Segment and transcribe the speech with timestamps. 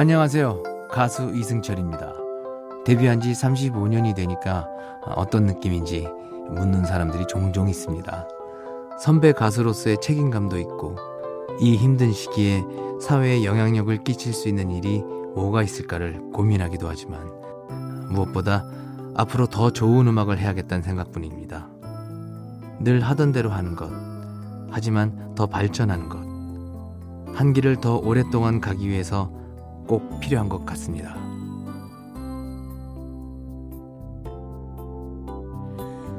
[0.00, 0.86] 안녕하세요.
[0.92, 2.14] 가수 이승철입니다.
[2.84, 4.68] 데뷔한 지 35년이 되니까
[5.16, 6.06] 어떤 느낌인지
[6.52, 8.28] 묻는 사람들이 종종 있습니다.
[9.00, 10.94] 선배 가수로서의 책임감도 있고
[11.58, 12.62] 이 힘든 시기에
[13.00, 15.02] 사회에 영향력을 끼칠 수 있는 일이
[15.34, 17.28] 뭐가 있을까를 고민하기도 하지만
[18.12, 18.66] 무엇보다
[19.16, 21.66] 앞으로 더 좋은 음악을 해야겠다는 생각뿐입니다.
[22.78, 23.90] 늘 하던 대로 하는 것,
[24.70, 26.18] 하지만 더 발전하는 것,
[27.36, 29.36] 한 길을 더 오랫동안 가기 위해서
[29.88, 31.16] 꼭 필요한 것 같습니다.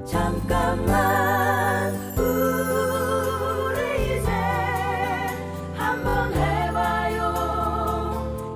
[0.06, 4.32] 잠깐만 우리 이제
[5.76, 7.34] 한번 해봐요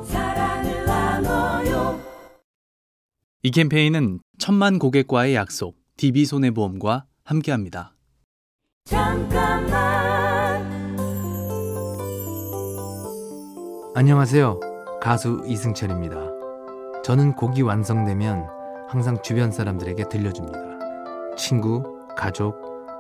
[0.04, 2.00] 사랑을 나눠요
[3.44, 7.94] 이 캠페인은 천만 고객과의 약속 DB손해보험과 함께합니다.
[8.86, 9.74] 잠깐만
[13.96, 14.73] 안녕하세요.
[15.04, 16.16] 가수 이승철입니다.
[17.04, 18.48] 저는 곡이 완성되면
[18.88, 20.58] 항상 주변 사람들에게 들려줍니다.
[21.36, 21.84] 친구,
[22.16, 22.56] 가족,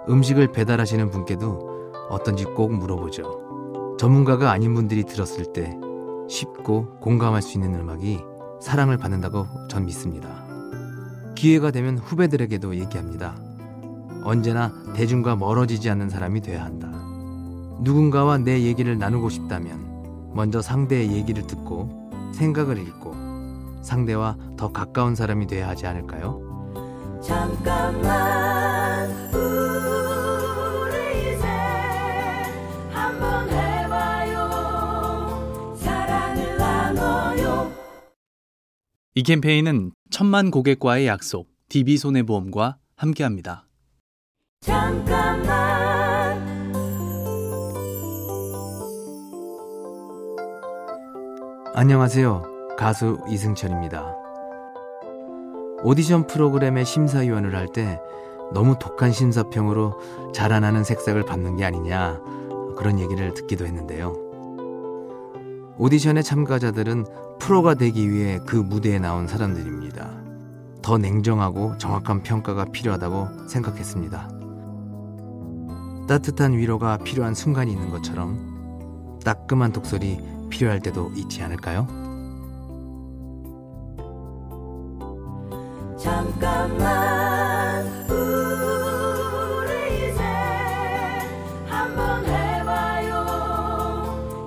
[0.09, 3.95] 음식을 배달하시는 분께도 어떤지 꼭 물어보죠.
[3.97, 5.77] 전문가가 아닌 분들이 들었을 때
[6.27, 8.19] 쉽고 공감할 수 있는 음악이
[8.59, 10.27] 사랑을 받는다고 전 믿습니다.
[11.35, 13.37] 기회가 되면 후배들에게도 얘기합니다.
[14.25, 16.89] 언제나 대중과 멀어지지 않는 사람이 돼야 한다.
[17.79, 19.92] 누군가와 내 얘기를 나누고 싶다면
[20.33, 21.89] 먼저 상대의 얘기를 듣고
[22.33, 23.13] 생각을 읽고
[23.81, 26.41] 상대와 더 가까운 사람이 돼야 하지 않을까요?
[27.21, 31.47] 잠깐만 우리 이제
[32.91, 34.49] 한번 해봐요
[35.77, 37.71] 사랑을 나눠요
[39.15, 43.65] 이 캠페인은 천만 고객과의 약속 DB손해보험과 함께합니다.
[44.61, 45.72] 잠깐만
[51.75, 52.75] 안녕하세요.
[52.77, 54.15] 가수 이승철입니다.
[55.81, 57.99] 오디션 프로그램의 심사위원을 할 때
[58.53, 62.21] 너무 독한 심사평으로 자라나는 색색을 받는 게 아니냐
[62.77, 64.13] 그런 얘기를 듣기도 했는데요.
[65.79, 67.05] 오디션의 참가자들은
[67.39, 70.11] 프로가 되기 위해 그 무대에 나온 사람들입니다.
[70.83, 74.29] 더 냉정하고 정확한 평가가 필요하다고 생각했습니다.
[76.07, 80.19] 따뜻한 위로가 필요한 순간이 있는 것처럼 따끔한 독설이
[80.53, 81.87] 필요할 때도 있지 않을까요?
[85.97, 90.21] 잠깐만 우리 이제
[91.65, 93.25] 한번 해봐요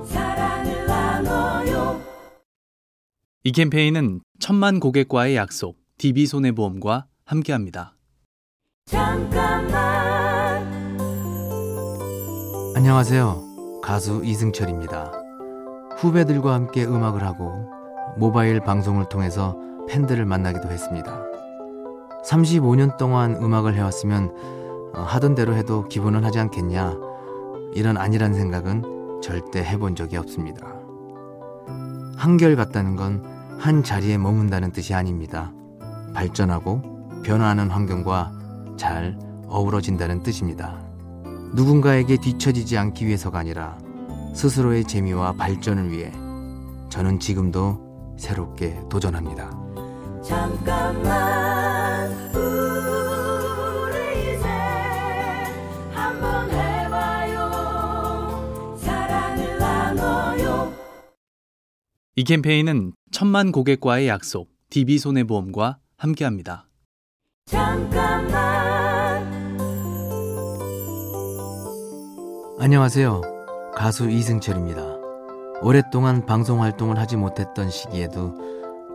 [0.07, 2.01] 사랑을 나눠요
[3.43, 7.97] 이 캠페인은 천만 고객과의 약속 DB손해보험과 함께합니다.
[8.85, 9.75] 잠깐만
[12.77, 13.81] 안녕하세요.
[13.83, 15.26] 가수 이승철입니다.
[15.97, 17.71] 후배들과 함께 음악을 하고
[18.17, 19.59] 모바일 방송을 통해서
[19.89, 21.25] 팬들을 만나기도 했습니다.
[22.25, 24.35] 35년 동안 음악을 해왔으면
[24.95, 26.97] 어, 하던 대로 해도 기분은 하지 않겠냐
[27.75, 30.67] 이런 아니란 생각은 절대 해본 적이 없습니다.
[32.17, 35.53] 한결같다는 건 한 자리에 머문다는 뜻이 아닙니다.
[36.15, 38.33] 발전하고 변화하는 환경과
[38.77, 39.19] 잘
[39.49, 40.83] 어우러진다는 뜻입니다.
[41.55, 43.79] 누군가에게 뒤처지지 않기 위해서가 아니라
[44.37, 46.13] 스스로의 재미와 발전을 위해
[46.91, 49.51] 저는 지금도 새롭게 도전합니다.
[50.23, 54.47] 잠깐만 우리 이제
[55.91, 57.51] 한번 해봐요
[58.77, 60.71] 사랑을 나눠요
[62.15, 66.69] 이 캠페인은 천만 고객과의 약속 DB손해보험과 함께합니다.
[67.47, 68.37] 잠깐만
[72.61, 73.36] 안녕하세요.
[73.77, 74.81] 가수 이승철입니다.
[75.61, 78.35] 오랫동안 방송 활동을 하지 못했던 시기에도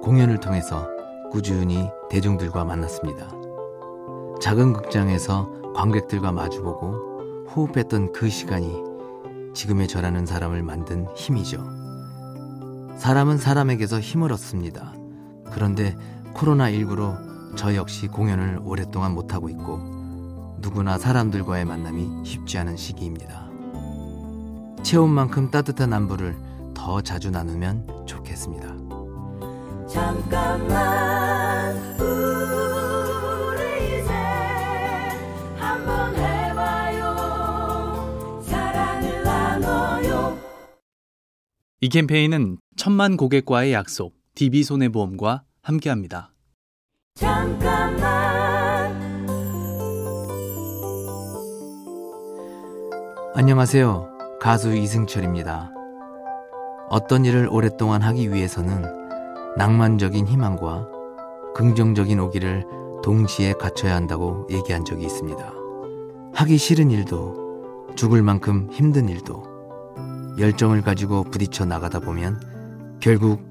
[0.02, 0.90] 공연을 통해서
[1.32, 3.30] 꾸준히 대중들과 만났습니다.
[4.42, 8.76] 작은 극장에서 관객들과 마주보고 호흡했던 그 시간이
[9.54, 11.64] 지금의 저라는 사람을 만든 힘이죠.
[12.98, 14.96] 사람은 사람에게서 힘을 얻습니다.
[15.52, 15.96] 그런데
[16.34, 19.78] 코로나19로 저 역시 공연을 오랫동안 못하고 있고
[20.60, 23.51] 누구나 사람들과의 만남이 쉽지 않은 시기입니다.
[24.84, 26.36] 체온 만큼 따뜻한 안부를
[26.74, 28.68] 더 자주 나누면 좋겠습니다.
[29.88, 34.14] 잠깐만 우리 이제
[35.58, 37.16] 한번 해봐요
[38.42, 40.38] 사랑을 나눠요
[41.82, 46.32] 이 캠페인은 천만 고객과의 약속 DB손해보험과 함께합니다.
[47.16, 48.02] 잠깐만
[53.36, 54.11] 안녕하세요.
[54.42, 55.72] 가수 이승철입니다.
[56.90, 58.84] 어떤 일을 오랫동안 하기 위해서는
[59.56, 60.88] 낭만적인 희망과
[61.54, 62.66] 긍정적인 오기를
[63.04, 65.54] 동시에 갖춰야 한다고 얘기한 적이 있습니다.
[66.34, 69.44] 하기 싫은 일도 죽을 만큼 힘든 일도
[70.40, 72.42] 열정을 가지고 부딪혀 나가다 보면
[73.00, 73.44] 결국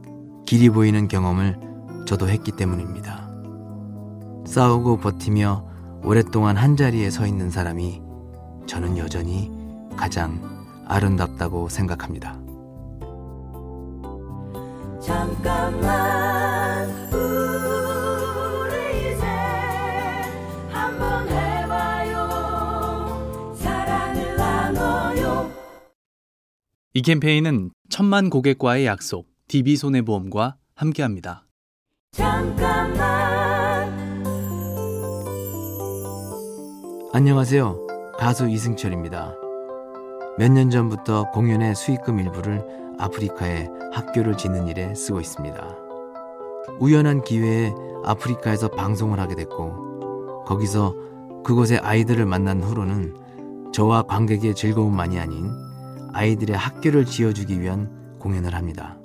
[0.45, 1.57] 길이 보이는 경험을
[2.05, 3.31] 저도 했기 때문입니다.
[4.45, 5.67] 싸우고 버티며
[6.03, 8.03] 오랫동안 한 자리에 서 있는 사람이
[8.67, 9.53] 저는 여전히
[9.97, 10.60] 가장
[10.91, 12.33] 아름답다고 생각합니다.
[15.01, 18.75] 잠깐만 우리
[19.15, 19.25] 이제
[20.69, 22.19] 한번 해봐요
[23.55, 25.51] 사랑을 나눠요
[26.93, 31.47] 이 캠페인은 천만 고객과의 약속 DB손해보험과 함께합니다.
[32.11, 33.01] 잠깐만
[37.13, 37.87] 안녕하세요.
[38.19, 39.50] 가수 이승철입니다.
[40.39, 42.65] 몇 년 전부터 공연의 수익금 일부를
[42.99, 45.77] 아프리카에 학교를 짓는 일에 쓰고 있습니다.
[46.79, 47.75] 우연한 기회에
[48.05, 50.95] 아프리카에서 방송을 하게 됐고, 거기서
[51.45, 55.51] 그곳의 아이들을 만난 후로는 저와 관객의 즐거움만이 아닌
[56.13, 58.97] 아이들의 학교를 지어주기 위한 공연을 합니다.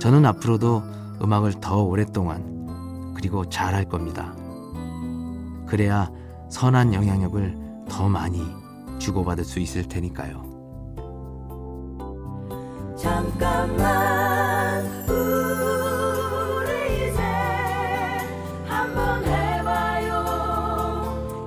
[0.00, 0.82] 저는 앞으로도
[1.22, 4.34] 음악을 더 오랫동안 그리고 잘할 겁니다.
[5.66, 6.10] 그래야
[6.48, 7.56] 선한 영향력을
[7.88, 8.40] 더 많이
[8.98, 10.48] 주고받을 수 있을 테니까요.
[12.96, 17.20] 잠깐만 우리 이제
[18.64, 20.10] 한번 해봐요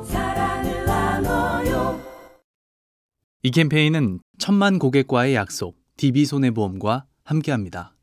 [0.05, 1.99] 사랑을 나눠요
[3.43, 7.93] 이 캠페인은 천만 고객과의 약속 DB손해보험과 함께합니다.